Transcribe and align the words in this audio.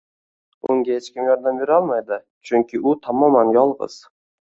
Unga 0.73 0.95
hech 0.99 1.09
kim 1.17 1.27
yordam 1.27 1.59
bera 1.63 1.75
olmaydi, 1.81 2.17
chunki 2.51 2.81
u 2.93 2.95
tamoman 3.05 3.53
yolgʻiz 3.59 3.99